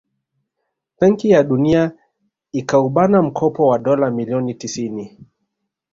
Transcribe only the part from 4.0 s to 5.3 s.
milioni tisini